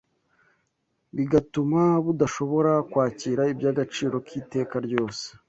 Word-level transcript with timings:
bigatuma 1.15 1.81
budashobora 2.05 2.73
kwakira 2.91 3.41
iby’agaciro 3.53 4.15
k’iteka 4.25 4.75
ryose. 4.87 5.25